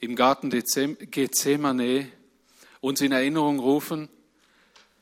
[0.00, 2.10] im Garten Gethsemane
[2.80, 4.08] uns in Erinnerung rufen,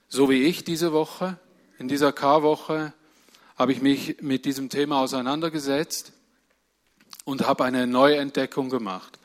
[0.09, 1.39] so wie ich diese Woche,
[1.79, 2.93] in dieser Karwoche,
[3.57, 6.13] habe ich mich mit diesem Thema auseinandergesetzt
[7.25, 9.19] und habe eine Neuentdeckung gemacht.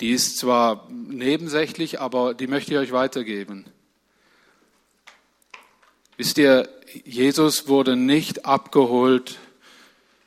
[0.00, 3.66] Die ist zwar nebensächlich, aber die möchte ich euch weitergeben.
[6.16, 6.68] Wisst ihr,
[7.04, 9.38] Jesus wurde nicht abgeholt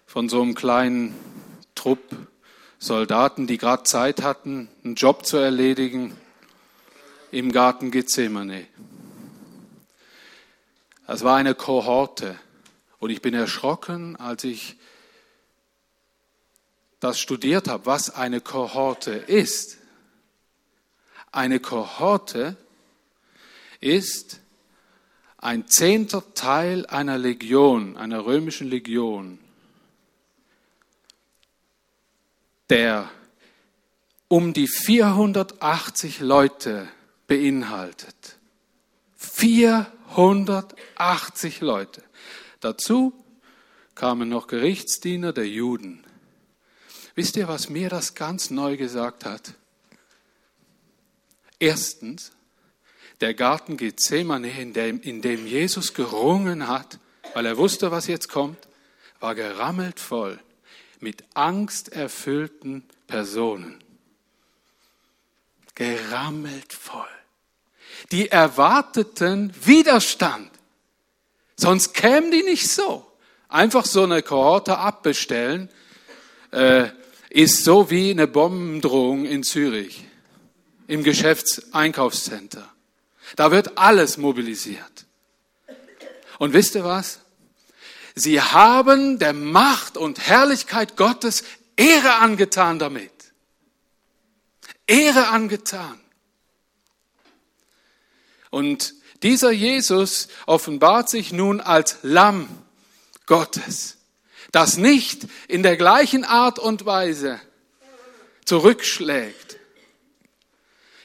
[0.06, 1.16] von so einem kleinen
[1.76, 2.00] Trupp
[2.84, 6.18] Soldaten, die gerade Zeit hatten, einen Job zu erledigen
[7.32, 8.68] im Garten Gethsemane.
[11.08, 12.38] Es war eine Kohorte
[13.00, 14.76] und ich bin erschrocken, als ich
[17.00, 19.78] das studiert habe, was eine Kohorte ist.
[21.32, 22.58] Eine Kohorte
[23.80, 24.42] ist
[25.38, 29.40] ein zehnter Teil einer Legion, einer römischen Legion,
[32.74, 33.10] der
[34.30, 36.90] um die 480 Leute
[37.28, 38.40] beinhaltet.
[39.16, 42.02] 480 Leute.
[42.62, 43.14] Dazu
[43.94, 46.04] kamen noch Gerichtsdiener der Juden.
[47.14, 49.54] Wisst ihr, was mir das ganz neu gesagt hat?
[51.60, 52.32] Erstens,
[53.22, 56.98] der Garten Gethsemane, in dem, in dem Jesus gerungen hat,
[57.36, 58.58] weil er wusste, was jetzt kommt,
[59.20, 60.40] war gerammelt voll
[61.04, 63.84] mit angsterfüllten Personen.
[65.76, 67.06] Gerammelt voll.
[68.12, 70.50] Die erwarteten Widerstand.
[71.58, 73.06] Sonst kämen die nicht so.
[73.50, 75.70] Einfach so eine Kohorte abbestellen,
[76.52, 76.88] äh,
[77.30, 80.06] ist so wie eine Bombendrohung in Zürich
[80.88, 82.72] im Geschäftseinkaufscenter.
[83.36, 85.06] Da wird alles mobilisiert.
[86.40, 87.23] Und wisst ihr was?
[88.16, 91.44] Sie haben der Macht und Herrlichkeit Gottes
[91.76, 93.12] Ehre angetan damit.
[94.86, 96.00] Ehre angetan.
[98.50, 102.48] Und dieser Jesus offenbart sich nun als Lamm
[103.26, 103.98] Gottes
[104.54, 107.42] das nicht in der gleichen Art und Weise
[108.46, 109.58] zurückschlägt.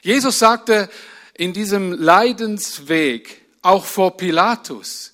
[0.01, 0.87] Jesus sagte
[1.33, 5.13] in diesem Leidensweg auch vor Pilatus,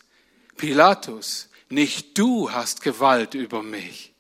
[0.58, 4.14] Pilatus, nicht du hast Gewalt über mich.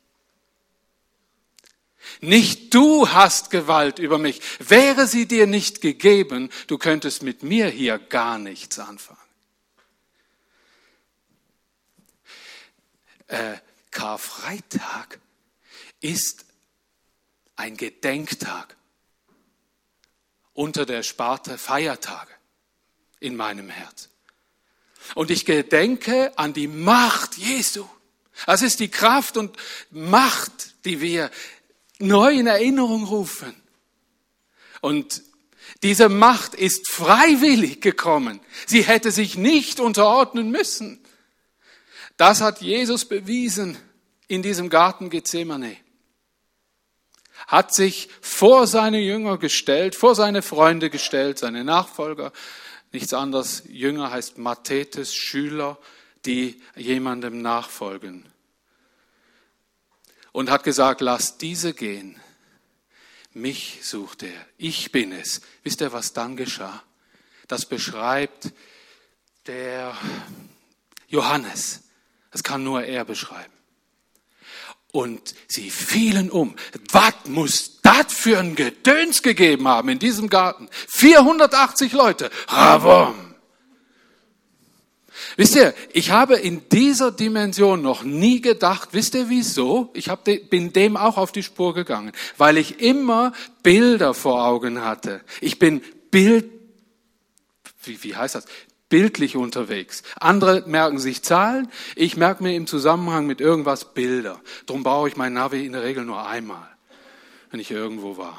[2.21, 4.41] Nicht du hast Gewalt über mich.
[4.59, 9.19] Wäre sie dir nicht gegeben, du könntest mit mir hier gar nichts anfangen.
[13.27, 13.57] Äh,
[13.91, 15.19] Karfreitag
[15.99, 16.45] ist
[17.55, 18.75] ein Gedenktag
[20.53, 22.31] unter der Sparte Feiertage
[23.19, 24.09] in meinem Herz.
[25.13, 27.85] Und ich gedenke an die Macht Jesu.
[28.45, 29.55] Das ist die Kraft und
[29.91, 31.31] Macht, die wir
[31.99, 33.53] neu in Erinnerung rufen.
[34.81, 35.21] Und
[35.83, 38.39] diese Macht ist freiwillig gekommen.
[38.65, 40.99] Sie hätte sich nicht unterordnen müssen.
[42.17, 43.77] Das hat Jesus bewiesen
[44.27, 45.77] in diesem Garten Gethsemane.
[47.47, 52.31] Hat sich vor seine Jünger gestellt, vor seine Freunde gestellt, seine Nachfolger.
[52.95, 53.63] Nichts anderes.
[53.67, 55.77] Jünger heißt Mathetes, Schüler,
[56.25, 58.25] die jemandem nachfolgen.
[60.31, 62.17] Und hat gesagt, lass diese gehen.
[63.33, 64.45] Mich sucht er.
[64.57, 65.41] Ich bin es.
[65.63, 66.83] Wisst ihr, was dann geschah?
[67.49, 68.53] Das beschreibt
[69.45, 69.93] der
[71.09, 71.81] Johannes.
[72.31, 73.51] Das kann nur er beschreiben.
[74.93, 76.55] Und sie fielen um.
[76.93, 80.69] Was muss das für ein Gedöns gegeben haben in diesem Garten?
[80.87, 82.29] 480 Leute.
[82.47, 83.15] Ravom.
[85.37, 89.91] Wisst ihr, ich habe in dieser Dimension noch nie gedacht, wisst ihr wieso?
[89.93, 93.33] Ich hab, bin dem auch auf die Spur gegangen, weil ich immer
[93.63, 95.21] Bilder vor Augen hatte.
[95.41, 95.81] Ich bin
[96.11, 96.45] Bild,
[97.83, 98.45] wie, wie heißt das?
[98.87, 100.03] bildlich unterwegs.
[100.19, 104.39] Andere merken sich Zahlen, ich merke mir im Zusammenhang mit irgendwas Bilder.
[104.67, 106.69] Darum brauche ich mein Navi in der Regel nur einmal,
[107.55, 108.37] wenn ich irgendwo war.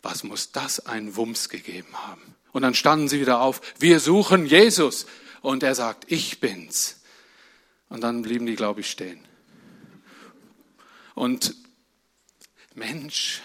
[0.00, 2.34] Was muss das ein Wumms gegeben haben?
[2.52, 5.04] Und dann standen sie wieder auf, wir suchen Jesus.
[5.42, 7.02] Und er sagt, ich bin's.
[7.90, 9.22] Und dann blieben die, glaube ich, stehen.
[11.14, 11.54] Und
[12.74, 13.42] Mensch,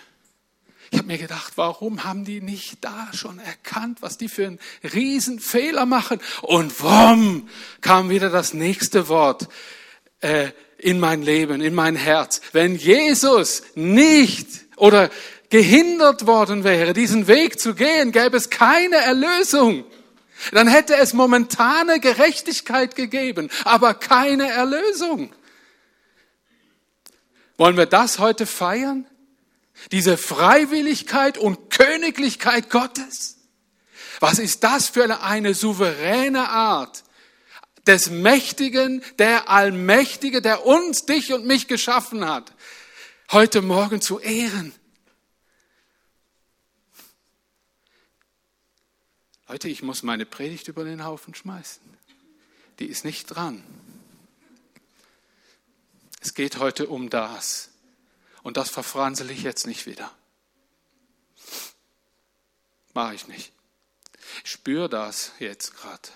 [0.90, 4.60] ich habe mir gedacht, warum haben die nicht da schon erkannt, was die für einen
[4.86, 6.22] Riesenfehler machen?
[6.42, 7.50] Und wumm,
[7.82, 9.50] kam wieder das nächste Wort
[10.22, 10.54] äh,
[10.84, 12.42] in mein Leben, in mein Herz.
[12.52, 15.10] Wenn Jesus nicht oder
[15.50, 19.86] gehindert worden wäre, diesen Weg zu gehen, gäbe es keine Erlösung.
[20.52, 25.34] Dann hätte es momentane Gerechtigkeit gegeben, aber keine Erlösung.
[27.58, 29.06] Wollen wir das heute feiern?
[29.92, 33.38] Diese Freiwilligkeit und Königlichkeit Gottes.
[34.20, 37.04] Was ist das für eine souveräne Art
[37.88, 42.54] des Mächtigen, der Allmächtige, der uns, dich und mich geschaffen hat,
[43.32, 44.74] heute Morgen zu ehren?
[49.48, 51.82] Leute, ich muss meine Predigt über den Haufen schmeißen.
[52.80, 53.64] Die ist nicht dran.
[56.22, 57.70] Es geht heute um das.
[58.42, 60.12] Und das verfransel ich jetzt nicht wieder.
[62.94, 63.52] Mache ich nicht.
[64.44, 66.10] Ich spüre das jetzt gerade.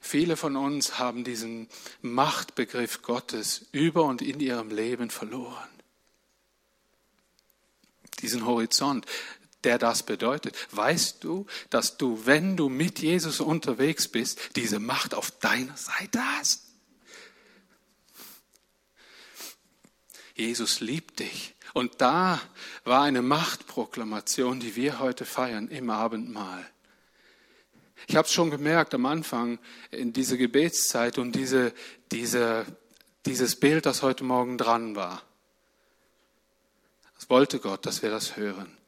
[0.00, 1.68] Viele von uns haben diesen
[2.00, 5.68] Machtbegriff Gottes über und in ihrem Leben verloren.
[8.20, 9.06] Diesen Horizont,
[9.64, 10.56] der das bedeutet.
[10.72, 16.20] Weißt du, dass du, wenn du mit Jesus unterwegs bist, diese Macht auf deiner Seite
[16.38, 16.64] hast?
[20.34, 21.54] Jesus liebt dich.
[21.74, 22.40] Und da
[22.84, 26.66] war eine Machtproklamation, die wir heute feiern im Abendmahl.
[28.06, 29.58] Ich habe es schon gemerkt am Anfang
[29.90, 31.72] in dieser Gebetszeit und diese,
[32.12, 32.66] diese,
[33.26, 35.22] dieses Bild, das heute Morgen dran war.
[37.16, 38.79] Das wollte Gott, dass wir das hören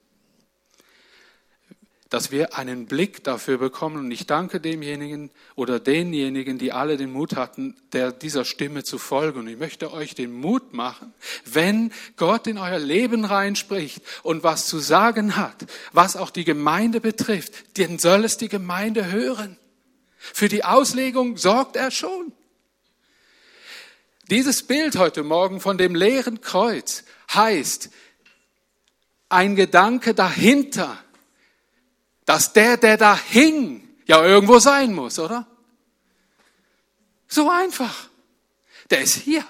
[2.13, 3.97] dass wir einen Blick dafür bekommen.
[3.97, 8.99] Und ich danke demjenigen oder denjenigen, die alle den Mut hatten, der dieser Stimme zu
[8.99, 9.41] folgen.
[9.41, 11.15] Und ich möchte euch den Mut machen,
[11.47, 17.01] wenn Gott in euer Leben reinspricht und was zu sagen hat, was auch die Gemeinde
[17.01, 19.57] betrifft, dann soll es die Gemeinde hören.
[20.19, 22.31] Für die Auslegung sorgt er schon.
[24.29, 27.89] Dieses Bild heute Morgen von dem leeren Kreuz heißt,
[29.31, 31.03] ein Gedanke dahinter,
[32.25, 35.47] dass der, der da hing, ja irgendwo sein muss, oder?
[37.29, 38.09] So einfach.
[38.91, 39.45] Der ist hier.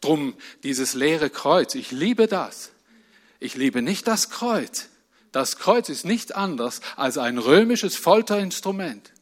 [0.00, 1.74] Drum dieses leere Kreuz.
[1.74, 2.70] Ich liebe das.
[3.40, 4.88] Ich liebe nicht das Kreuz.
[5.32, 9.12] Das Kreuz ist nicht anders als ein römisches Folterinstrument.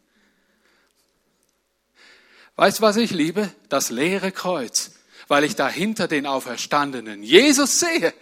[2.57, 3.53] Weißt was ich liebe?
[3.69, 4.93] Das leere Kreuz,
[5.27, 8.15] weil ich dahinter den Auferstandenen Jesus sehe.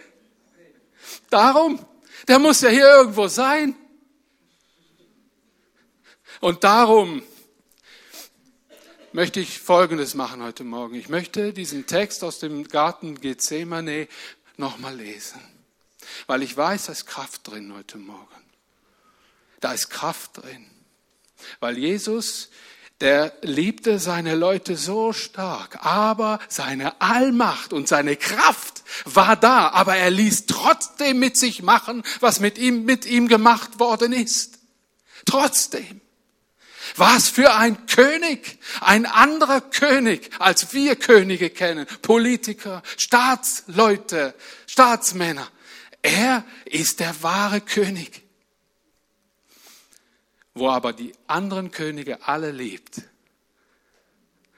[1.31, 1.85] Darum.
[2.29, 3.75] Der muss ja hier irgendwo sein.
[6.41, 7.23] Und darum
[9.13, 10.95] möchte ich Folgendes machen heute Morgen.
[10.95, 14.09] Ich möchte diesen Text aus dem Garten Gethsemane
[14.57, 15.41] nochmal lesen,
[16.27, 18.29] weil ich weiß, da ist Kraft drin heute Morgen.
[19.61, 20.69] Da ist Kraft drin,
[21.61, 22.51] weil Jesus
[23.03, 29.97] der liebte seine Leute so stark, aber seine Allmacht und seine Kraft war da, aber
[29.97, 34.61] er ließ trotzdem mit sich machen, was mit ihm, mit ihm gemacht worden ist.
[35.27, 36.01] Trotzdem.
[36.95, 44.33] Was für ein König, ein anderer König, als wir Könige kennen, Politiker, Staatsleute,
[44.69, 45.49] Staatsmänner.
[46.03, 48.22] Er ist der wahre König
[50.55, 53.03] wo aber die anderen Könige alle liebt.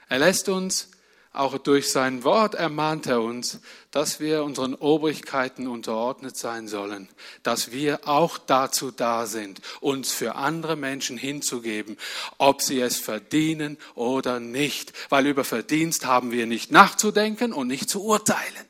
[0.09, 0.89] Er lässt uns,
[1.35, 3.59] auch durch sein Wort ermahnt er uns,
[3.91, 7.09] dass wir unseren Obrigkeiten unterordnet sein sollen,
[7.43, 11.97] dass wir auch dazu da sind, uns für andere Menschen hinzugeben,
[12.37, 17.89] ob sie es verdienen oder nicht, weil über Verdienst haben wir nicht nachzudenken und nicht
[17.89, 18.65] zu urteilen.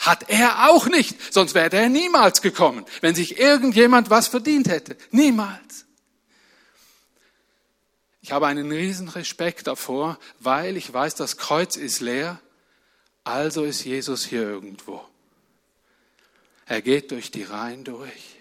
[0.00, 4.96] Hat er auch nicht, sonst wäre er niemals gekommen, wenn sich irgendjemand was verdient hätte.
[5.12, 5.87] Niemals.
[8.28, 12.38] Ich habe einen riesen Respekt davor, weil ich weiß, das Kreuz ist leer,
[13.24, 15.02] also ist Jesus hier irgendwo.
[16.66, 18.36] Er geht durch die Reihen durch.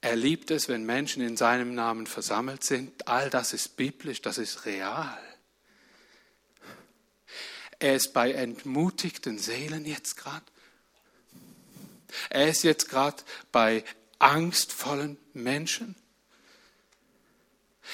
[0.00, 3.06] Er liebt es, wenn Menschen in seinem Namen versammelt sind.
[3.06, 5.22] All das ist biblisch, das ist real.
[7.78, 10.46] Er ist bei entmutigten Seelen jetzt gerade.
[12.30, 13.84] Er ist jetzt gerade bei
[14.18, 15.96] angstvollen Menschen.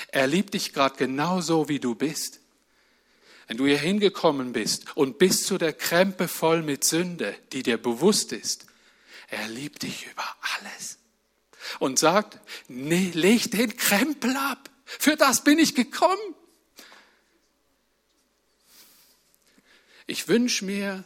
[0.08, 2.40] Er liebt dich gerade genauso, wie du bist.
[3.46, 7.76] Wenn du hier hingekommen bist und bist zu der Krempe voll mit Sünde, die dir
[7.76, 8.66] bewusst ist,
[9.28, 10.24] er liebt dich über
[10.56, 10.98] alles
[11.78, 14.70] und sagt, nee, leg den Krempel ab.
[14.84, 16.34] Für das bin ich gekommen.
[20.06, 21.04] Ich wünsche mir,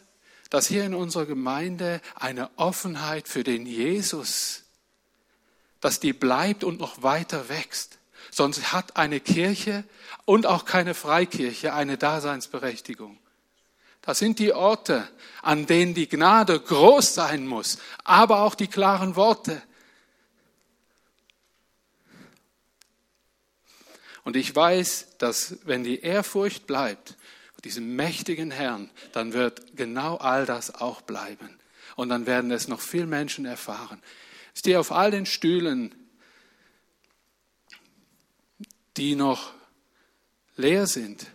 [0.49, 4.63] dass hier in unserer Gemeinde eine Offenheit für den Jesus,
[5.79, 7.96] dass die bleibt und noch weiter wächst.
[8.37, 9.83] Sonst hat eine Kirche
[10.25, 13.17] und auch keine Freikirche eine Daseinsberechtigung.
[14.03, 15.09] Das sind die Orte,
[15.41, 19.59] an denen die Gnade groß sein muss, aber auch die klaren Worte.
[24.23, 27.15] Und ich weiß, dass wenn die Ehrfurcht bleibt
[27.63, 31.57] diesem mächtigen Herrn, dann wird genau all das auch bleiben.
[31.95, 33.99] Und dann werden es noch viel Menschen erfahren.
[34.53, 35.93] Ich stehe auf all den Stühlen,
[38.97, 39.53] die noch
[40.55, 41.27] leer sind.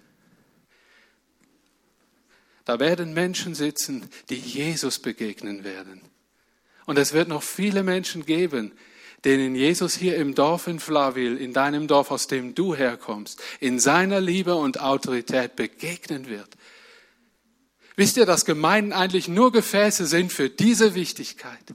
[2.65, 6.01] Da werden Menschen sitzen, die Jesus begegnen werden.
[6.87, 8.73] Und es wird noch viele Menschen geben,
[9.25, 13.79] denen Jesus hier im Dorf in Flavil, in deinem Dorf, aus dem du herkommst, in
[13.79, 16.49] seiner Liebe und Autorität begegnen wird.
[17.95, 21.75] Wisst ihr, dass Gemeinden eigentlich nur Gefäße sind für diese Wichtigkeit?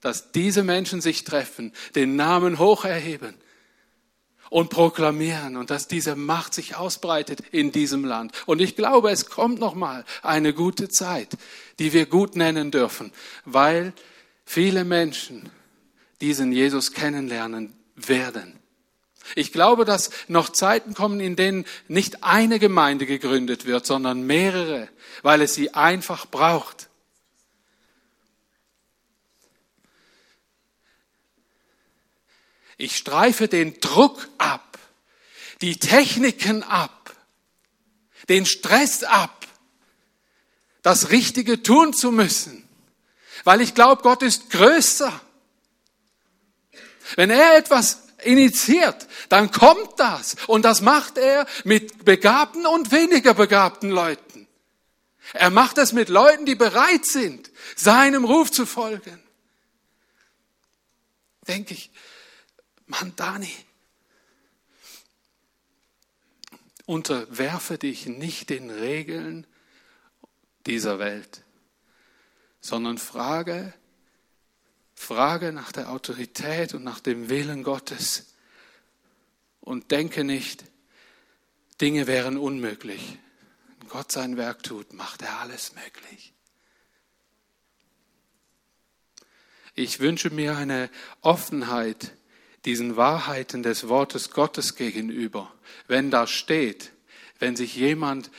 [0.00, 3.34] Dass diese Menschen sich treffen, den Namen hoch erheben
[4.56, 8.32] und proklamieren und dass diese Macht sich ausbreitet in diesem Land.
[8.46, 11.36] Und ich glaube, es kommt noch mal eine gute Zeit,
[11.78, 13.12] die wir gut nennen dürfen,
[13.44, 13.92] weil
[14.46, 15.50] viele Menschen
[16.22, 18.58] diesen Jesus kennenlernen werden.
[19.34, 24.88] Ich glaube, dass noch Zeiten kommen, in denen nicht eine Gemeinde gegründet wird, sondern mehrere,
[25.20, 26.85] weil es sie einfach braucht.
[32.76, 34.78] Ich streife den Druck ab,
[35.60, 37.14] die Techniken ab,
[38.28, 39.46] den Stress ab,
[40.82, 42.68] das Richtige tun zu müssen,
[43.44, 45.20] weil ich glaube, Gott ist größer.
[47.14, 50.36] Wenn er etwas initiiert, dann kommt das.
[50.46, 54.46] Und das macht er mit begabten und weniger begabten Leuten.
[55.32, 59.22] Er macht es mit Leuten, die bereit sind, seinem Ruf zu folgen.
[61.48, 61.90] Denke ich,
[62.86, 63.52] Mann, Dani,
[66.86, 69.46] unterwerfe dich nicht den Regeln
[70.66, 71.42] dieser Welt,
[72.60, 73.74] sondern frage,
[74.94, 78.34] Frage nach der Autorität und nach dem Willen Gottes
[79.60, 80.64] und denke nicht,
[81.80, 83.18] Dinge wären unmöglich.
[83.78, 86.32] Wenn Gott sein Werk tut, macht er alles möglich.
[89.74, 90.88] Ich wünsche mir eine
[91.20, 92.12] Offenheit
[92.66, 95.52] diesen Wahrheiten des Wortes Gottes gegenüber.
[95.86, 96.92] Wenn da steht,
[97.38, 98.30] wenn sich jemand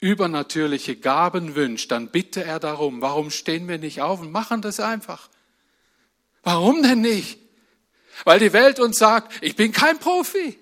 [0.00, 3.02] übernatürliche Gaben wünscht, dann bitte er darum.
[3.02, 5.28] Warum stehen wir nicht auf und machen das einfach?
[6.42, 7.38] Warum denn nicht?
[8.24, 10.58] Weil die Welt uns sagt, ich bin kein Profi.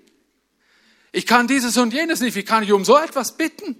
[1.13, 2.35] Ich kann dieses und jenes nicht.
[2.35, 3.77] Wie kann ich um so etwas bitten?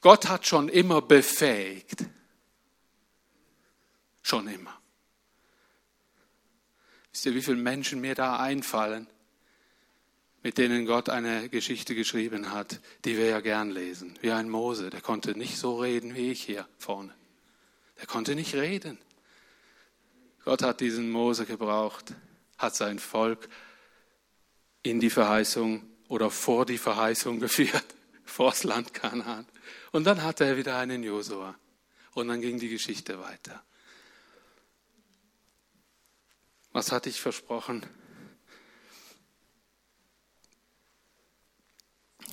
[0.00, 2.04] Gott hat schon immer befähigt.
[4.22, 4.78] Schon immer.
[7.14, 9.06] Wisst ihr, wie viele Menschen mir da einfallen,
[10.42, 14.18] mit denen Gott eine Geschichte geschrieben hat, die wir ja gern lesen?
[14.20, 17.14] Wie ein Mose, der konnte nicht so reden wie ich hier vorne.
[18.00, 18.98] Der konnte nicht reden.
[20.44, 22.14] Gott hat diesen Mose gebraucht,
[22.58, 23.48] hat sein Volk
[24.82, 27.86] in die Verheißung oder vor die Verheißung geführt,
[28.24, 29.46] vors Land Kanaan.
[29.92, 31.54] Und dann hatte er wieder einen Josua.
[32.14, 33.62] Und dann ging die Geschichte weiter.
[36.74, 37.86] Was hatte ich versprochen?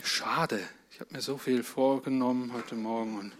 [0.01, 3.19] Schade, ich habe mir so viel vorgenommen heute Morgen.
[3.19, 3.33] Und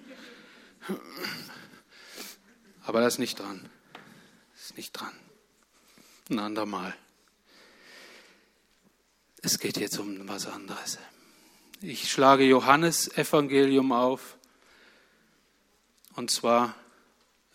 [2.84, 3.68] aber das ist nicht dran.
[4.54, 5.12] Das ist nicht dran.
[6.30, 6.96] Ein andermal.
[9.42, 11.00] Es geht jetzt um was anderes.
[11.82, 14.38] Ich schlage Johannes Evangelium auf.
[16.14, 16.76] Und zwar,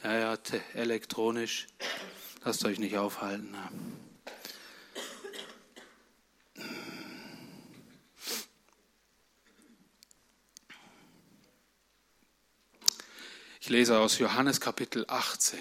[0.02, 0.38] ja, ja,
[0.74, 1.68] elektronisch.
[2.46, 3.56] Lasst euch nicht aufhalten.
[13.58, 15.58] Ich lese aus Johannes Kapitel 18.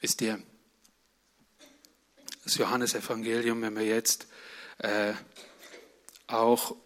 [0.00, 0.40] Wisst ihr,
[2.44, 4.28] das Johannesevangelium, wenn wir jetzt
[4.78, 5.12] äh,
[6.28, 6.76] auch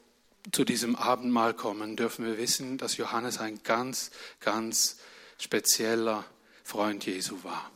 [0.50, 4.96] zu diesem Abendmahl kommen, dürfen wir wissen, dass Johannes ein ganz, ganz
[5.36, 6.24] spezieller
[6.72, 7.70] Freund Jesu war.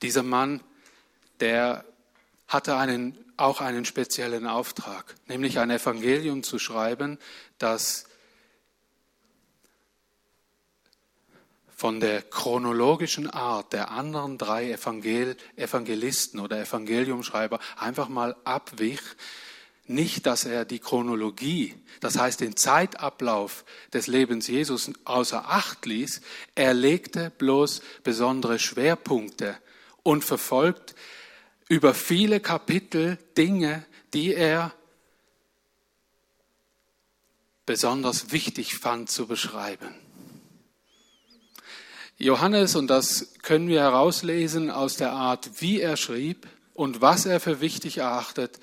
[0.00, 0.60] Dieser Mann,
[1.40, 1.84] der
[2.46, 7.18] hatte einen, auch einen speziellen Auftrag, nämlich ein Evangelium zu schreiben,
[7.58, 8.06] das
[11.74, 19.00] von der chronologischen Art der anderen drei Evangel Evangelisten oder Evangeliumschreiber einfach mal abwich.
[19.86, 26.20] Nicht, dass er die Chronologie, das heißt den Zeitablauf des Lebens Jesus außer Acht ließ,
[26.54, 29.58] er legte bloß besondere Schwerpunkte
[30.02, 30.94] und verfolgt
[31.68, 33.84] über viele Kapitel Dinge,
[34.14, 34.72] die er
[37.66, 39.94] besonders wichtig fand zu beschreiben.
[42.18, 47.40] Johannes, und das können wir herauslesen aus der Art, wie er schrieb und was er
[47.40, 48.60] für wichtig erachtet,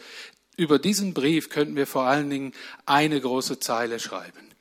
[0.60, 2.54] über diesen Brief könnten wir vor allen Dingen
[2.86, 4.52] eine große Zeile schreiben.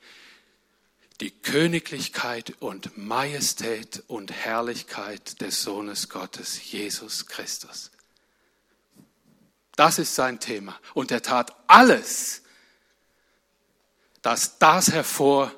[1.19, 7.91] Die Königlichkeit und Majestät und Herrlichkeit des Sohnes Gottes, Jesus Christus.
[9.75, 10.79] Das ist sein Thema.
[10.93, 12.43] Und er tat alles,
[14.21, 15.57] dass das hervorgehoben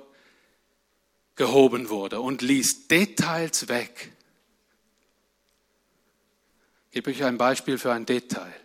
[1.90, 4.12] wurde und ließ Details weg.
[6.90, 8.61] Ich gebe euch ein Beispiel für ein Detail.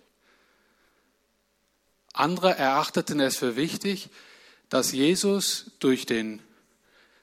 [2.16, 4.08] Andere erachteten es für wichtig,
[4.70, 6.42] dass Jesus durch den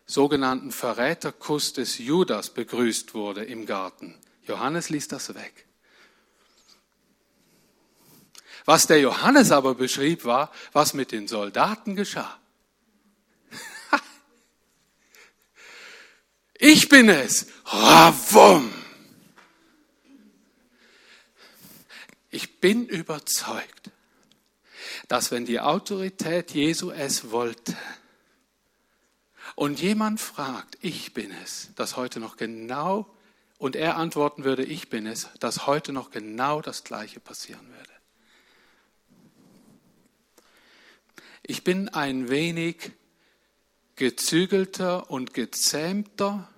[0.06, 4.16] sogenannten Verräterkuss des Judas begrüßt wurde im Garten.
[4.44, 5.66] Johannes ließ das weg.
[8.66, 12.40] Was der Johannes aber beschrieb, war, was mit den Soldaten geschah.
[16.60, 17.48] Ich bin es.
[17.66, 18.72] Ravum.
[22.30, 23.92] Ich bin überzeugt,
[25.08, 27.76] dass wenn die Autorität Jesu es wollte
[29.56, 33.08] und jemand fragt, ich bin es, dass heute noch genau,
[33.58, 37.94] und er antworten würde, ich bin es, dass heute noch genau das Gleiche passieren würde.
[41.44, 42.92] Ich bin ein wenig
[43.96, 46.50] gezügelter und gezähmter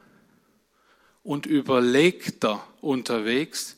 [1.23, 3.74] und überlegter unterwegs,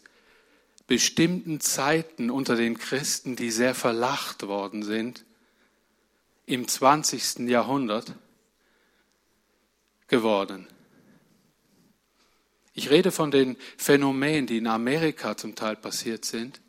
[0.87, 5.25] bestimmten Zeiten unter den Christen, die sehr verlacht worden sind,
[6.45, 7.47] im 20.
[7.49, 8.15] Jahrhundert
[10.07, 10.65] geworden.
[12.73, 16.61] Ich rede von den Phänomenen, die in Amerika zum Teil passiert sind.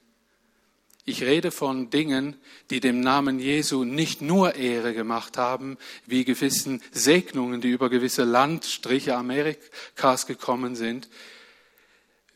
[1.05, 2.37] Ich rede von Dingen,
[2.71, 8.25] die dem Namen Jesu nicht nur Ehre gemacht haben, wie gewissen Segnungen, die über gewisse
[8.25, 11.09] Landstriche Amerikas gekommen sind,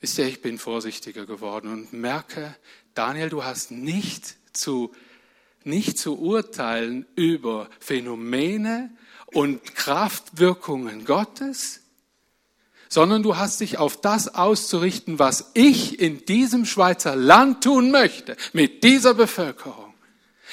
[0.02, 2.56] Wisst ihr, ich bin vorsichtiger geworden und merke,
[2.92, 4.90] Daniel, du hast nicht zu,
[5.62, 8.90] nicht zu urteilen über Phänomene
[9.26, 11.82] und Kraftwirkungen Gottes,
[12.88, 18.37] sondern du hast dich auf das auszurichten, was ich in diesem Schweizer Land tun möchte,
[18.53, 19.94] mit dieser Bevölkerung.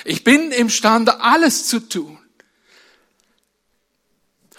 [0.05, 2.19] Ich bin imstande, alles zu tun.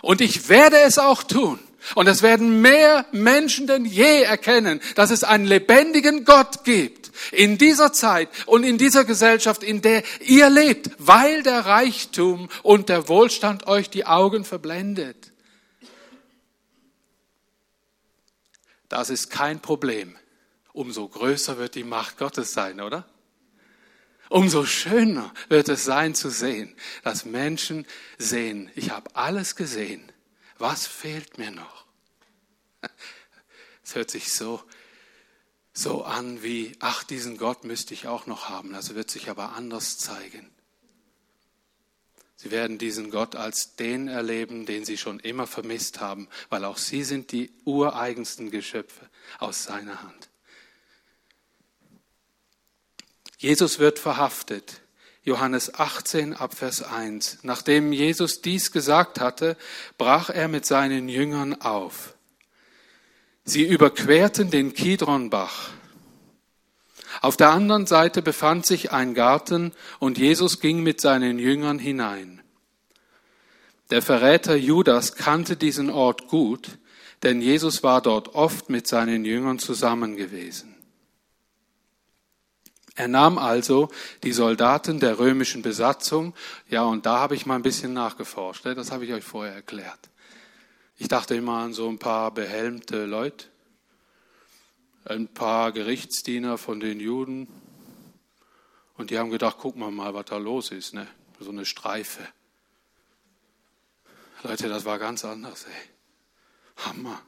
[0.02, 1.60] Und ich werde es auch tun.
[1.94, 7.58] Und es werden mehr Menschen denn je erkennen, dass es einen lebendigen Gott gibt in
[7.58, 13.08] dieser Zeit und in dieser Gesellschaft, in der ihr lebt, weil der Reichtum und der
[13.08, 15.32] Wohlstand euch die Augen verblendet.
[18.88, 20.16] Das ist kein Problem.
[20.72, 23.06] Umso größer wird die Macht Gottes sein, oder?
[24.28, 27.86] Umso schöner wird es sein zu sehen, dass Menschen
[28.18, 30.12] sehen, ich habe alles gesehen
[30.60, 31.86] was fehlt mir noch?
[33.82, 34.62] Es hört sich so,
[35.72, 38.74] so an wie, ach, diesen Gott müsste ich auch noch haben.
[38.74, 40.50] Also wird sich aber anders zeigen.
[42.36, 46.78] Sie werden diesen Gott als den erleben, den sie schon immer vermisst haben, weil auch
[46.78, 50.30] sie sind die ureigensten Geschöpfe aus seiner Hand.
[53.36, 54.79] Jesus wird verhaftet.
[55.22, 57.40] Johannes 18 ab Vers 1.
[57.42, 59.56] Nachdem Jesus dies gesagt hatte,
[59.98, 62.14] brach er mit seinen Jüngern auf.
[63.44, 65.70] Sie überquerten den Kidronbach.
[67.20, 72.40] Auf der anderen Seite befand sich ein Garten und Jesus ging mit seinen Jüngern hinein.
[73.90, 76.78] Der Verräter Judas kannte diesen Ort gut,
[77.22, 80.76] denn Jesus war dort oft mit seinen Jüngern zusammen gewesen.
[83.00, 83.88] Er nahm also
[84.24, 86.34] die Soldaten der römischen Besatzung,
[86.68, 88.74] ja, und da habe ich mal ein bisschen nachgeforscht, ne?
[88.74, 90.10] das habe ich euch vorher erklärt.
[90.98, 93.46] Ich dachte immer an so ein paar behelmte Leute,
[95.06, 97.48] ein paar Gerichtsdiener von den Juden,
[98.98, 101.06] und die haben gedacht, gucken wir mal, was da los ist, ne?
[101.38, 102.28] so eine Streife.
[104.42, 106.84] Leute, das war ganz anders, ey.
[106.84, 107.22] Hammer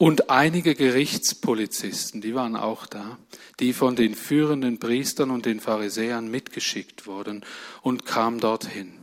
[0.00, 3.18] und einige Gerichtspolizisten, die waren auch da,
[3.58, 7.44] die von den führenden Priestern und den Pharisäern mitgeschickt wurden
[7.82, 8.98] und kamen dorthin.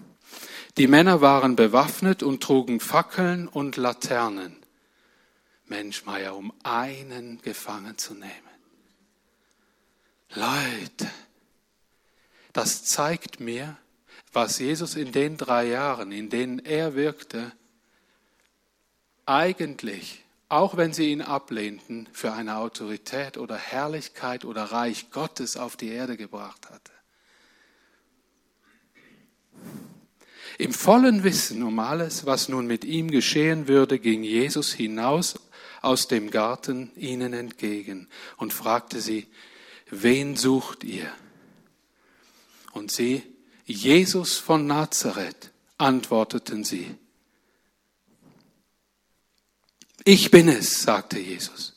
[0.76, 4.56] Die Männer waren bewaffnet und trugen Fackeln und Laternen.
[5.68, 8.32] Mensch, Meier, um einen gefangen zu nehmen.
[10.34, 11.12] Leute,
[12.54, 13.78] das zeigt mir,
[14.34, 17.52] was Jesus in den drei Jahren, in denen er wirkte,
[19.28, 25.76] eigentlich auch wenn sie ihn ablehnten, für eine Autorität oder Herrlichkeit oder Reich Gottes auf
[25.76, 26.92] die Erde gebracht hatte.
[30.58, 35.40] Im vollen Wissen um alles, was nun mit ihm geschehen würde, ging Jesus hinaus
[35.82, 38.08] aus dem Garten ihnen entgegen
[38.38, 39.28] und fragte sie,
[39.90, 41.12] wen sucht ihr?
[42.72, 43.24] Und sie,
[43.66, 46.96] Jesus von Nazareth, antworteten sie.
[50.08, 51.74] Ich bin es, sagte Jesus.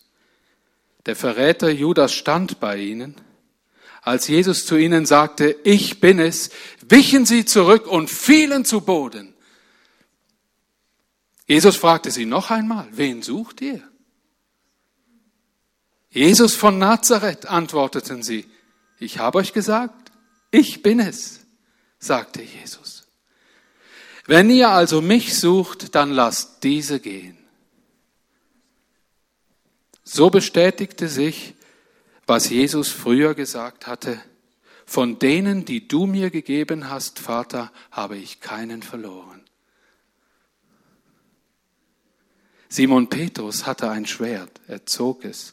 [1.04, 3.16] Der Verräter Judas stand bei ihnen.
[4.02, 6.50] Als Jesus zu ihnen sagte, ich bin es,
[6.88, 9.34] wichen sie zurück und fielen zu Boden.
[11.48, 13.82] Jesus fragte sie noch einmal, wen sucht ihr?
[16.10, 18.48] Jesus von Nazareth, antworteten sie.
[19.00, 20.12] Ich habe euch gesagt,
[20.52, 21.40] ich bin es,
[21.98, 23.08] sagte Jesus.
[24.26, 27.39] Wenn ihr also mich sucht, dann lasst diese gehen.
[30.12, 31.54] So bestätigte sich,
[32.26, 34.20] was Jesus früher gesagt hatte,
[34.84, 39.40] von denen, die du mir gegeben hast, Vater, habe ich keinen verloren.
[42.68, 45.52] Simon Petrus hatte ein Schwert, er zog es,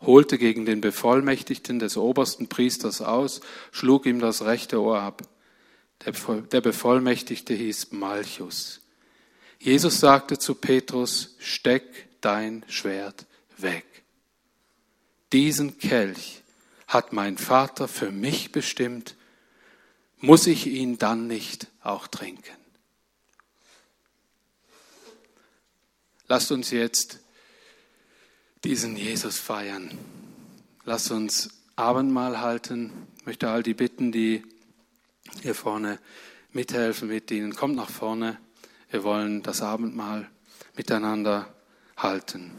[0.00, 3.42] holte gegen den Bevollmächtigten des obersten Priesters aus,
[3.72, 5.20] schlug ihm das rechte Ohr ab.
[6.06, 8.80] Der Bevollmächtigte hieß Malchus.
[9.58, 13.26] Jesus sagte zu Petrus, steck dein Schwert
[13.62, 13.84] weg.
[15.32, 16.42] Diesen Kelch
[16.86, 19.16] hat mein Vater für mich bestimmt,
[20.20, 22.56] muss ich ihn dann nicht auch trinken?
[26.26, 27.20] Lasst uns jetzt
[28.64, 29.96] diesen Jesus feiern.
[30.84, 32.92] Lasst uns Abendmahl halten.
[33.18, 34.42] Ich möchte all die bitten, die
[35.42, 35.98] hier vorne
[36.52, 37.54] mithelfen, mit ihnen.
[37.54, 38.38] Kommt nach vorne.
[38.90, 40.28] Wir wollen das Abendmahl
[40.76, 41.54] miteinander
[41.96, 42.52] halten.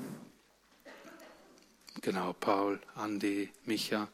[2.02, 4.08] Genau, Paul, Andi, Micha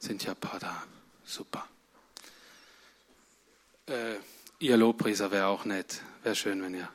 [0.00, 0.82] sind ja Pada.
[1.24, 1.68] Super.
[3.86, 4.16] Äh,
[4.58, 6.00] ihr Lobprieser wäre auch nett.
[6.24, 6.88] Wäre schön, wenn ihr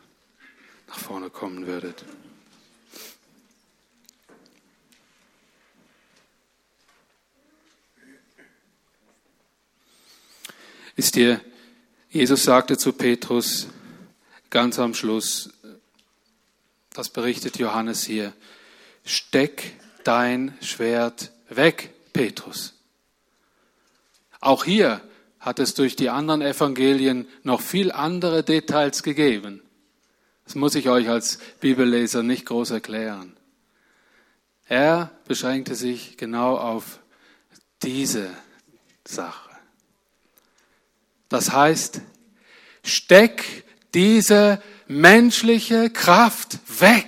[0.87, 2.03] nach vorne kommen würdet.
[10.97, 11.41] Wisst ihr,
[12.09, 13.67] Jesus sagte zu Petrus
[14.49, 15.49] ganz am Schluss,
[16.91, 18.33] das berichtet Johannes hier,
[19.05, 22.73] steck dein Schwert weg, Petrus.
[24.39, 25.01] Auch hier
[25.39, 29.61] hat es durch die anderen Evangelien noch viel andere Details gegeben.
[30.45, 33.35] Das muss ich euch als Bibelleser nicht groß erklären.
[34.67, 36.99] Er beschränkte sich genau auf
[37.83, 38.29] diese
[39.03, 39.49] Sache.
[41.29, 42.01] Das heißt,
[42.83, 47.07] steck diese menschliche Kraft weg,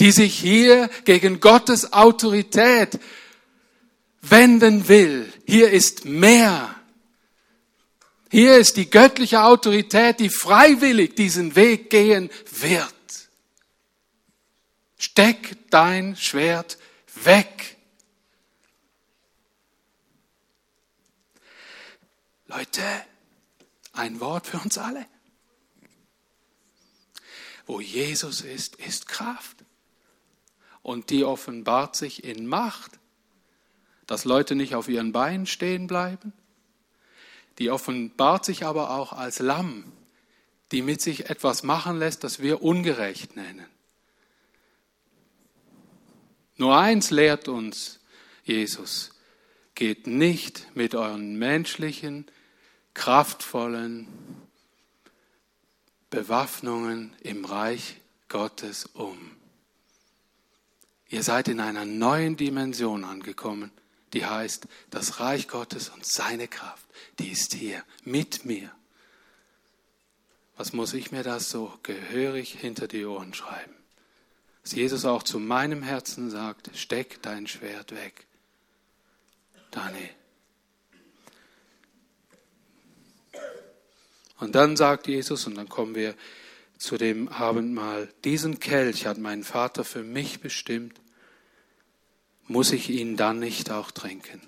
[0.00, 2.98] die sich hier gegen Gottes Autorität
[4.22, 5.30] wenden will.
[5.46, 6.74] Hier ist mehr.
[8.30, 12.94] Hier ist die göttliche Autorität, die freiwillig diesen Weg gehen wird.
[14.96, 16.78] Steck dein Schwert
[17.22, 17.76] weg.
[22.46, 22.82] Leute,
[23.92, 25.06] ein Wort für uns alle.
[27.66, 29.58] Wo Jesus ist, ist Kraft.
[30.82, 32.98] Und die offenbart sich in Macht,
[34.06, 36.32] dass Leute nicht auf ihren Beinen stehen bleiben,
[37.58, 39.84] die offenbart sich aber auch als Lamm,
[40.72, 43.66] die mit sich etwas machen lässt, das wir ungerecht nennen.
[46.56, 48.00] Nur eins lehrt uns
[48.44, 49.12] Jesus,
[49.74, 52.26] geht nicht mit euren menschlichen,
[52.94, 54.08] kraftvollen
[56.10, 59.39] Bewaffnungen im Reich Gottes um.
[61.10, 63.72] Ihr seid in einer neuen Dimension angekommen,
[64.12, 66.86] die heißt, das Reich Gottes und seine Kraft,
[67.18, 68.70] die ist hier mit mir.
[70.56, 73.74] Was muss ich mir das so gehörig hinter die Ohren schreiben?
[74.62, 78.26] Dass Jesus auch zu meinem Herzen sagt, steck dein Schwert weg.
[79.70, 80.10] Dani.
[84.38, 86.14] Und dann sagt Jesus, und dann kommen wir
[86.80, 90.98] zu dem Abendmahl, diesen Kelch hat mein Vater für mich bestimmt,
[92.46, 94.40] muss ich ihn dann nicht auch trinken?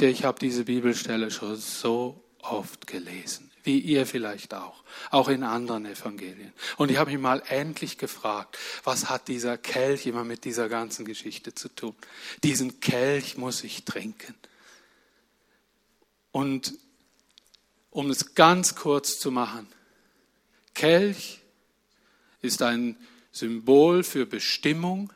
[0.00, 5.86] Ich habe diese Bibelstelle schon so oft gelesen, wie ihr vielleicht auch, auch in anderen
[5.86, 6.52] Evangelien.
[6.76, 11.04] Und ich habe mich mal endlich gefragt, was hat dieser Kelch immer mit dieser ganzen
[11.04, 11.96] Geschichte zu tun?
[12.44, 14.36] Diesen Kelch muss ich trinken.
[16.30, 16.74] Und
[17.90, 19.66] um es ganz kurz zu machen,
[20.74, 21.39] Kelch
[22.42, 22.96] ist ein
[23.32, 25.12] Symbol für Bestimmung,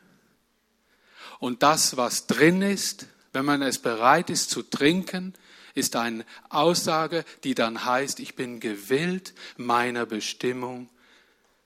[1.39, 5.33] und das, was drin ist, wenn man es bereit ist zu trinken,
[5.73, 10.89] ist eine Aussage, die dann heißt, ich bin gewillt, meiner Bestimmung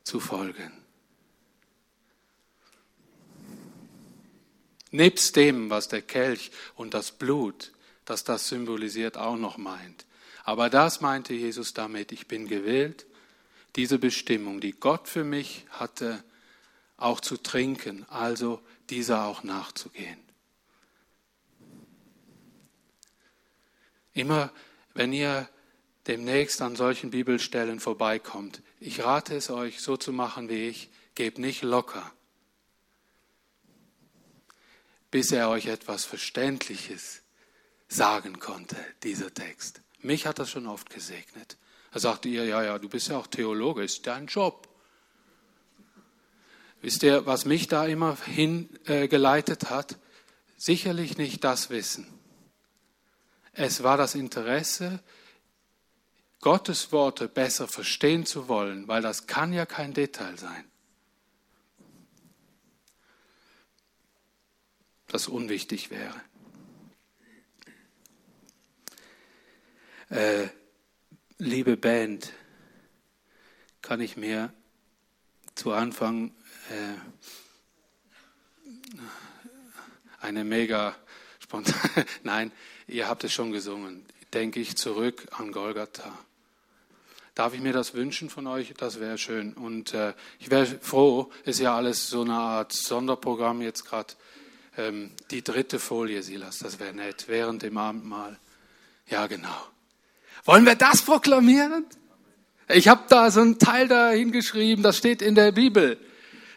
[0.03, 0.71] zu folgen.
[4.91, 7.71] Nebst dem, was der Kelch und das Blut,
[8.05, 10.07] dass das symbolisiert, auch noch meint.
[10.43, 13.05] Aber das meinte Jesus damit, ich bin gewählt,
[13.79, 16.21] diese Bestimmung, die Gott für mich hatte,
[16.97, 20.19] auch zu trinken, also dieser auch nachzugehen.
[24.11, 24.51] Immer
[24.93, 25.47] wenn ihr
[26.07, 31.39] demnächst an solchen Bibelstellen vorbeikommt, ich rate es euch, so zu machen wie ich, gebt
[31.39, 32.11] nicht locker,
[35.09, 37.21] bis er euch etwas Verständliches
[37.87, 39.79] sagen konnte, dieser Text.
[40.01, 41.55] Mich hat das schon oft gesegnet.
[41.91, 44.67] Da sagte ihr, ja, ja, du bist ja auch Theologe, ist dein Job.
[46.81, 49.97] Wisst ihr, was mich da immer hingeleitet äh, hat?
[50.55, 52.07] Sicherlich nicht das Wissen.
[53.53, 55.01] Es war das Interesse,
[56.41, 60.63] Gottes Worte besser verstehen zu wollen, weil das kann ja kein Detail sein.
[65.07, 66.21] Das unwichtig wäre.
[70.09, 70.49] Äh,
[71.39, 72.33] liebe Band,
[73.81, 74.53] kann ich mir
[75.55, 76.33] zu Anfang
[76.69, 76.95] äh,
[80.19, 80.95] eine mega
[81.39, 81.73] spontan,
[82.23, 82.51] nein,
[82.87, 86.11] ihr habt es schon gesungen, denke ich zurück an Golgatha.
[87.35, 88.73] Darf ich mir das wünschen von euch?
[88.75, 89.53] Das wäre schön.
[89.53, 94.13] Und äh, ich wäre froh, ist ja alles so eine Art Sonderprogramm jetzt gerade.
[94.75, 98.37] Ähm, die dritte Folie, Silas, das wäre nett, während dem Abendmahl.
[99.07, 99.69] Ja, genau.
[100.45, 101.85] Wollen wir das proklamieren?
[102.67, 105.97] Ich habe da so einen Teil da hingeschrieben, das steht in der Bibel.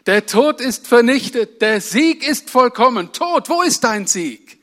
[0.05, 3.13] Der Tod ist vernichtet, der Sieg ist vollkommen.
[3.13, 4.59] Tod, wo ist dein Sieg?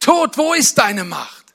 [0.00, 1.46] Tod, wo ist deine Macht?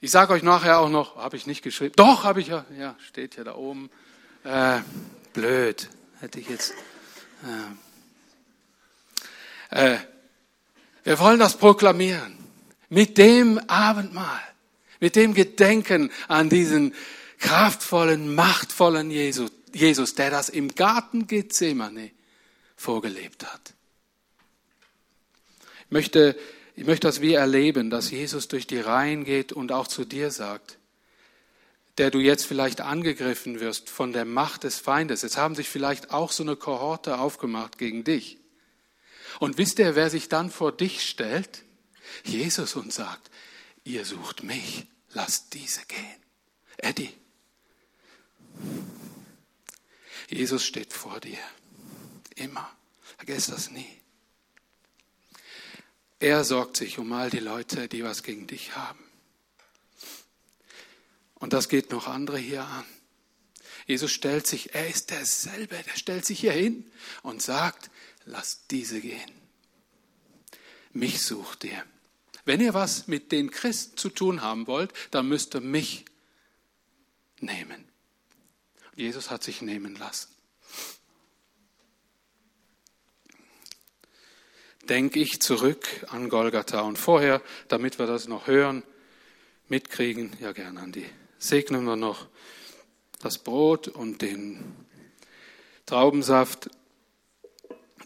[0.00, 1.94] Ich sage euch nachher auch noch, habe ich nicht geschrieben.
[1.96, 3.88] Doch, habe ich ja, ja, steht ja da oben.
[4.42, 4.80] Äh,
[5.32, 5.88] blöd,
[6.20, 6.74] hätte ich jetzt.
[9.70, 9.98] Äh, äh,
[11.04, 12.36] wir wollen das proklamieren
[12.88, 14.42] mit dem Abendmahl
[15.02, 16.94] mit dem Gedenken an diesen
[17.38, 22.12] kraftvollen, machtvollen Jesus, Jesus, der das im Garten Gethsemane
[22.76, 23.74] vorgelebt hat.
[25.86, 26.38] Ich möchte,
[26.76, 30.30] ich möchte das wie erleben, dass Jesus durch die Reihen geht und auch zu dir
[30.30, 30.78] sagt,
[31.98, 35.24] der du jetzt vielleicht angegriffen wirst von der Macht des Feindes.
[35.24, 38.38] Es haben sich vielleicht auch so eine Kohorte aufgemacht gegen dich.
[39.40, 41.64] Und wisst ihr, wer sich dann vor dich stellt?
[42.22, 43.32] Jesus und sagt,
[43.82, 46.22] ihr sucht mich, lass diese gehen.
[46.78, 47.14] Eddie,
[50.28, 51.38] Jesus steht vor dir.
[52.36, 52.70] Immer.
[53.16, 54.00] Vergiss das nie.
[56.18, 59.04] Er sorgt sich um all die Leute, die was gegen dich haben.
[61.34, 62.84] Und das geht noch andere hier an.
[63.86, 66.90] Jesus stellt sich, er ist derselbe, der stellt sich hier hin
[67.22, 67.90] und sagt,
[68.24, 69.30] lass diese gehen.
[70.92, 71.84] Mich sucht ihr.
[72.44, 76.04] Wenn ihr was mit den Christen zu tun haben wollt, dann müsst ihr mich
[77.40, 77.88] nehmen.
[78.96, 80.28] Jesus hat sich nehmen lassen.
[84.88, 88.82] Denke ich zurück an Golgatha und vorher, damit wir das noch hören,
[89.68, 91.06] mitkriegen, ja gerne an die.
[91.38, 92.28] Segnen wir noch
[93.20, 94.74] das Brot und den
[95.86, 96.68] Traubensaft,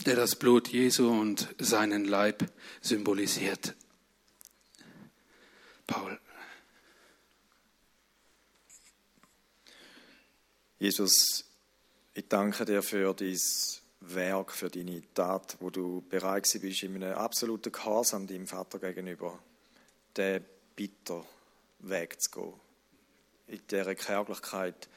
[0.05, 2.44] der das Blut Jesu und seinen Leib
[2.83, 3.75] symbolisiert.
[5.87, 6.18] Paul.
[10.79, 11.44] Jesus,
[12.14, 13.38] ich danke dir für dein
[14.01, 19.38] Werk, für deine Tat, wo du bereit bist, in einem absoluten Gehorsam deinem Vater gegenüber,
[20.16, 20.44] den
[20.75, 21.25] bitter
[21.81, 22.53] Weg zu gehen,
[23.46, 24.88] in dieser Kärglichkeit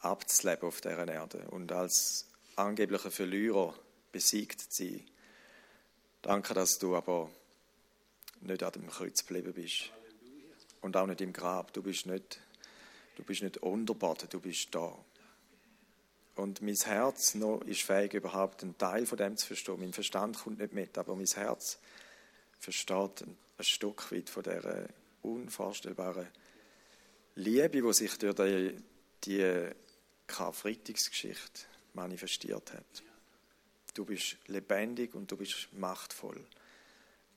[0.00, 3.74] abzuleben auf dieser Erde und als angeblicher Verlierer
[4.10, 5.06] besiegt zu sein.
[6.20, 7.30] Danke, dass du aber
[8.44, 9.90] nicht an dem Kreuz geblieben bist.
[10.80, 11.72] Und auch nicht im Grab.
[11.72, 12.40] Du bist nicht,
[13.16, 14.96] du bist nicht unterboden, du bist da.
[16.34, 19.80] Und mein Herz noch ist fähig, überhaupt einen Teil von dem zu verstehen.
[19.80, 21.78] Mein Verstand kommt nicht mit, aber mein Herz
[22.58, 24.88] versteht ein, ein Stück weit von dieser
[25.22, 26.28] unvorstellbaren
[27.34, 28.76] Liebe, die sich durch die,
[29.24, 29.70] die
[30.26, 31.62] Karfreitagsgeschichte
[31.94, 33.02] manifestiert hat.
[33.94, 36.42] Du bist lebendig und du bist machtvoll.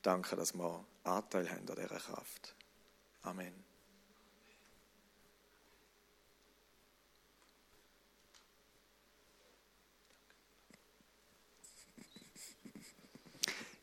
[0.05, 2.53] Danke, dass wir Anteil haben an dieser Kraft.
[3.23, 3.51] Amen.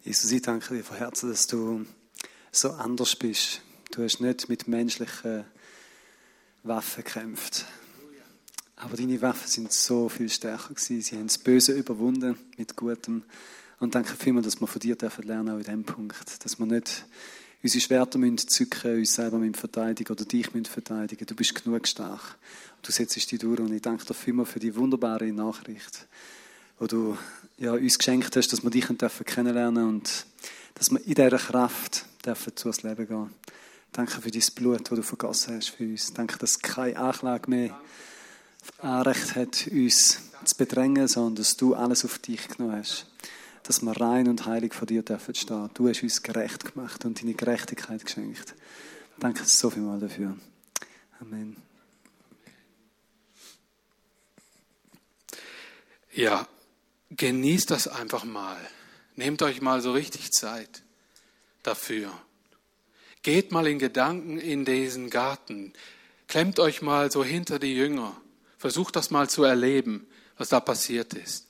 [0.05, 1.87] Jesus, ich danke dir von Herzen, dass du
[2.53, 3.61] so anders bist.
[3.91, 5.45] Du hast nicht mit menschlichen
[6.63, 7.65] Waffen gekämpft.
[8.77, 11.03] Aber deine Waffen sind so viel stärker gewesen.
[11.03, 13.25] Sie haben das Böse überwunden mit Gutem.
[13.83, 16.45] Und danke vielmals, dass wir von dir dürfen lernen, auch in diesem Punkt.
[16.45, 17.05] Dass wir nicht
[17.65, 21.27] unsere Schwerter müssen zücken, uns selber müssen verteidigen oder dich müssen verteidigen.
[21.27, 22.37] Du bist genug stark.
[22.83, 26.07] Du setzt dich durch und ich danke dir vielmals für die wunderbare Nachricht,
[26.79, 27.19] wo du
[27.59, 30.27] ja, uns geschenkt hast, dass wir dich kennenlernen dürfen und
[30.75, 33.31] dass wir in dieser Kraft dürfen zu uns Leben gehen.
[33.91, 36.15] Danke für dein Blut, das du vergossen hast für uns.
[36.15, 37.81] Danke, dass keine Anklage mehr
[38.79, 43.07] Anrecht hat, uns zu bedrängen, sondern dass du alles auf dich genommen hast.
[43.65, 45.71] Dass wir rein und heilig vor dir dürfen stehen.
[45.75, 48.55] Du hast uns gerecht gemacht und deine Gerechtigkeit geschenkt.
[49.19, 50.37] Danke so vielmal dafür.
[51.21, 51.57] Amen.
[56.13, 56.47] Ja,
[57.11, 58.59] genießt das einfach mal.
[59.17, 60.83] Nehmt euch mal so richtig Zeit
[61.63, 62.13] dafür.
[63.23, 65.73] Geht mal in Gedanken in diesen Garten.
[66.27, 68.17] Klemmt euch mal so hinter die Jünger.
[68.59, 71.47] Versucht das mal zu erleben, was da passiert ist.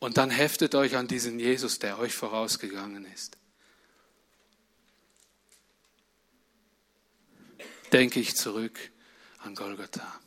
[0.00, 3.36] Und dann heftet euch an diesen Jesus, der euch vorausgegangen ist.
[7.92, 8.90] Denke ich zurück
[9.38, 10.20] an Golgatha.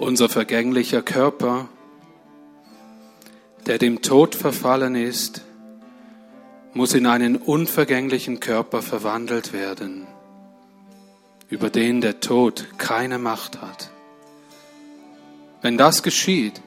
[0.00, 1.68] Unser vergänglicher Körper,
[3.66, 5.42] der dem Tod verfallen ist,
[6.72, 10.06] muss in einen unvergänglichen Körper verwandelt werden,
[11.50, 13.90] über den der Tod keine Macht hat.
[15.60, 16.62] Wenn das geschieht,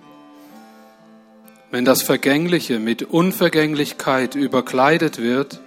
[1.72, 5.60] wenn das Vergängliche mit Unvergänglichkeit überkleidet wird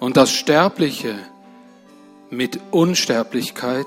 [0.00, 1.14] und das Sterbliche
[2.28, 3.86] mit Unsterblichkeit,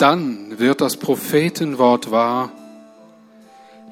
[0.00, 2.52] dann wird das Prophetenwort wahr.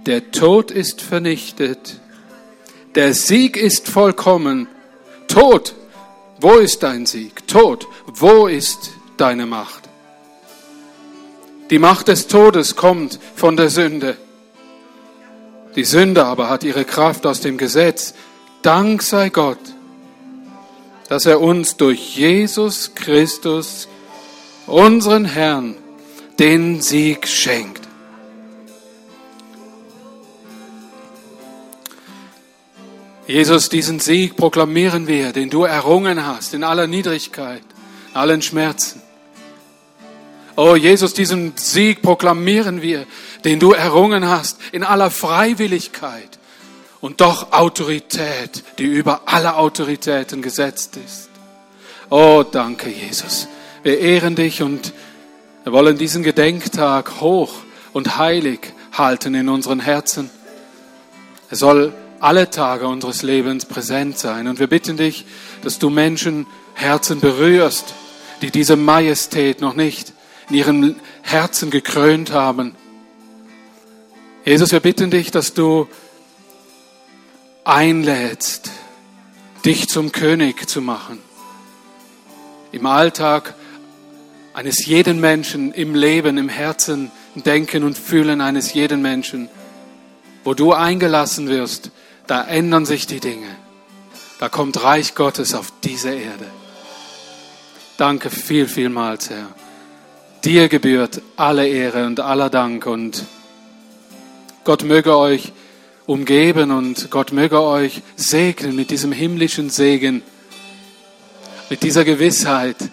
[0.06, 2.00] Der Tod ist vernichtet.
[2.94, 4.68] Der Sieg ist vollkommen.
[5.26, 5.74] Tod,
[6.40, 7.46] wo ist dein Sieg?
[7.46, 9.88] Tod, wo ist deine Macht?
[11.70, 14.16] Die Macht des Todes kommt von der Sünde.
[15.76, 18.14] Die Sünde aber hat ihre Kraft aus dem Gesetz.
[18.62, 19.58] Dank sei Gott,
[21.10, 23.88] dass er uns durch Jesus Christus,
[24.66, 25.76] unseren Herrn,
[26.38, 27.88] den Sieg schenkt.
[33.26, 37.62] Jesus, diesen Sieg proklamieren wir, den du errungen hast, in aller Niedrigkeit,
[38.14, 39.02] allen Schmerzen.
[40.56, 43.06] Oh Jesus, diesen Sieg proklamieren wir,
[43.44, 46.38] den du errungen hast, in aller Freiwilligkeit
[47.00, 51.28] und doch Autorität, die über alle Autoritäten gesetzt ist.
[52.10, 53.46] Oh, danke, Jesus.
[53.82, 54.92] Wir ehren dich und
[55.68, 57.52] wir wollen diesen Gedenktag hoch
[57.92, 60.30] und heilig halten in unseren Herzen.
[61.50, 64.48] Er soll alle Tage unseres Lebens präsent sein.
[64.48, 65.26] Und wir bitten dich,
[65.62, 67.92] dass du Menschen Herzen berührst,
[68.40, 70.14] die diese Majestät noch nicht
[70.48, 72.74] in ihren Herzen gekrönt haben.
[74.46, 75.86] Jesus, wir bitten dich, dass du
[77.64, 78.70] einlädst,
[79.66, 81.18] dich zum König zu machen.
[82.72, 83.54] Im Alltag
[84.58, 89.48] eines jeden Menschen im Leben, im Herzen, Denken und Fühlen eines jeden Menschen.
[90.42, 91.92] Wo du eingelassen wirst,
[92.26, 93.46] da ändern sich die Dinge.
[94.40, 96.46] Da kommt Reich Gottes auf diese Erde.
[97.98, 99.46] Danke viel, vielmals, Herr.
[100.42, 103.26] Dir gebührt alle Ehre und aller Dank und
[104.64, 105.52] Gott möge euch
[106.04, 110.20] umgeben und Gott möge euch segnen mit diesem himmlischen Segen,
[111.70, 112.90] mit dieser Gewissheit,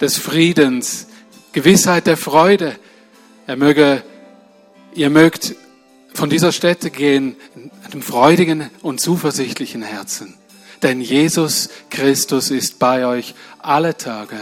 [0.00, 1.06] des Friedens,
[1.52, 2.76] Gewissheit der Freude.
[3.46, 4.02] Er möge,
[4.94, 5.54] ihr mögt
[6.14, 10.34] von dieser Stätte gehen in einem freudigen und zuversichtlichen Herzen.
[10.82, 14.36] Denn Jesus Christus ist bei euch alle Tage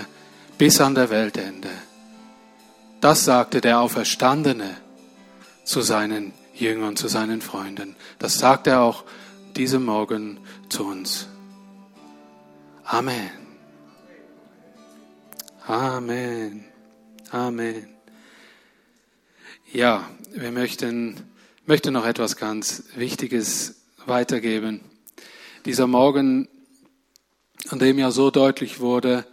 [0.59, 1.71] bis an der Weltende.
[3.01, 4.77] Das sagte der Auferstandene
[5.65, 7.97] zu seinen Jüngern, zu seinen Freunden.
[8.19, 9.05] Das sagt er auch
[9.57, 11.27] diesem Morgen zu uns.
[12.85, 13.44] Amen.
[15.67, 16.63] Amen.
[17.31, 17.89] Amen.
[19.73, 21.19] Ja, wir möchten,
[21.65, 24.83] möchten noch etwas ganz Wichtiges weitergeben.
[25.65, 26.49] Dieser Morgen,
[27.71, 29.25] an dem ja so deutlich wurde,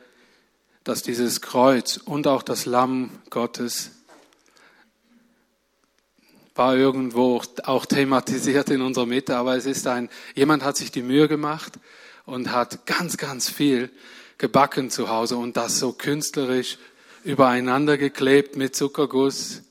[0.86, 3.92] dass dieses Kreuz und auch das Lamm Gottes
[6.56, 11.04] war irgendwo auch thematisiert in unserer Mitte, aber es ist ein, jemand hat sich die
[11.04, 11.74] Mühe gemacht
[12.26, 13.92] und hat ganz, ganz viel
[14.42, 16.80] gebacken zu Hause und das so künstlerisch
[17.24, 19.62] übereinander geklebt mit Zuckerguss.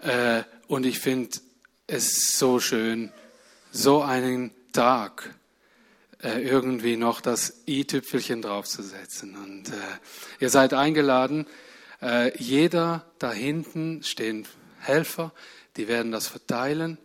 [0.00, 1.38] Äh, und ich finde
[1.86, 3.12] es so schön,
[3.70, 5.34] so einen Tag
[6.22, 9.36] äh, irgendwie noch das i-Tüpfelchen draufzusetzen.
[9.36, 9.74] Und äh,
[10.40, 11.46] ihr seid eingeladen.
[12.36, 14.44] Jeder da hinten stehen
[14.80, 15.32] Helfer,
[15.76, 16.98] die werden das verteilen.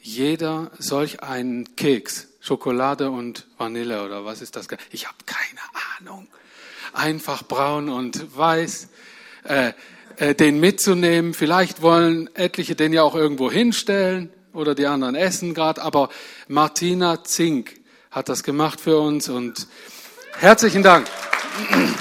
[0.00, 4.68] Jeder solch einen Keks, Schokolade und Vanille oder was ist das?
[4.90, 5.60] Ich habe keine
[6.00, 6.26] Ahnung.
[6.94, 8.88] Einfach braun und weiß.
[9.44, 9.74] Äh,
[10.16, 11.34] äh, den mitzunehmen.
[11.34, 15.82] Vielleicht wollen etliche den ja auch irgendwo hinstellen oder die anderen essen gerade.
[15.82, 16.08] Aber
[16.48, 17.78] Martina Zink
[18.10, 19.66] hat das gemacht für uns und
[20.38, 21.06] herzlichen Dank.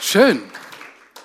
[0.00, 0.40] Schön.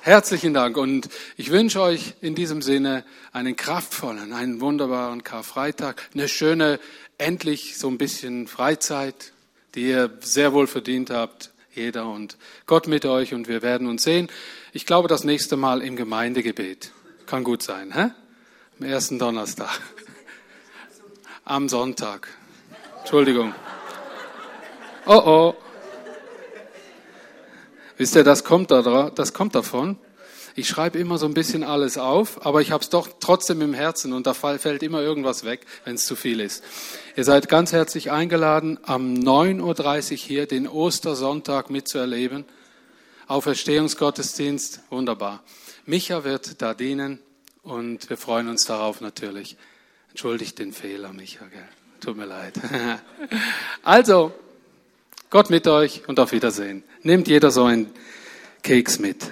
[0.06, 6.28] Herzlichen Dank und ich wünsche euch in diesem Sinne einen kraftvollen, einen wunderbaren Karfreitag, eine
[6.28, 6.82] schöne,
[7.18, 9.32] endlich so ein bisschen Freizeit,
[9.76, 14.04] die ihr sehr wohl verdient habt, jeder und Gott mit euch und wir werden uns
[14.04, 14.28] sehen.
[14.74, 16.92] Ich glaube, das nächste Mal im Gemeindegebet.
[17.26, 18.12] Kann gut sein, hä?
[18.82, 19.80] Am ersten Donnerstag.
[21.46, 22.28] Am Sonntag.
[23.00, 23.56] Entschuldigung.
[25.06, 25.73] Oh oh.
[27.98, 29.98] Wisst ihr, das kommt, da, das kommt davon.
[30.56, 33.74] Ich schreibe immer so ein bisschen alles auf, aber ich habe es doch trotzdem im
[33.74, 36.64] Herzen und da fällt immer irgendwas weg, wenn es zu viel ist.
[37.16, 42.46] Ihr seid ganz herzlich eingeladen, am 9.30 Uhr hier den Ostersonntag mitzuerleben.
[43.28, 45.44] Auferstehungsgottesdienst, wunderbar.
[45.86, 47.20] Micha wird da dienen
[47.64, 49.58] und wir freuen uns darauf natürlich.
[50.10, 51.68] Entschuldigt den Fehler, Micha, gell?
[52.00, 52.54] Tut mir leid.
[53.84, 54.34] Also,
[55.34, 56.84] Gott mit euch und auf Wiedersehen.
[57.02, 57.90] Nehmt jeder so einen
[58.62, 59.32] Keks mit.